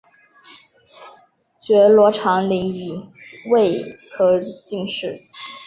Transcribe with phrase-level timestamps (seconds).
[1.59, 3.07] 觉罗长麟乙
[3.51, 5.19] 未科进士。